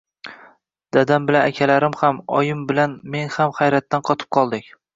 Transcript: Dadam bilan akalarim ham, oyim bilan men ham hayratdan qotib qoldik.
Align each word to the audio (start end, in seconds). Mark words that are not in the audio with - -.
Dadam 0.97 1.27
bilan 1.29 1.45
akalarim 1.51 1.97
ham, 2.01 2.21
oyim 2.41 2.65
bilan 2.73 2.99
men 3.17 3.33
ham 3.37 3.57
hayratdan 3.61 4.07
qotib 4.11 4.35
qoldik. 4.39 4.71